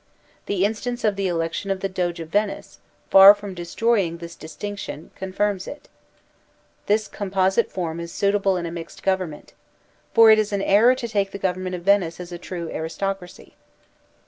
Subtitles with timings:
[0.47, 2.79] The instance of the election of the Doge of Venice,
[3.11, 5.89] far from destroying this distinction, confirms it;
[6.87, 9.53] this com posite form is suitable in a mixed government
[10.15, 13.53] For it is an error to take the government of Venice as a true aristocracy.